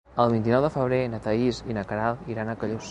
[0.21, 2.79] El vint-i-nou de febrer na Thaís i na Queralt iran a Callús.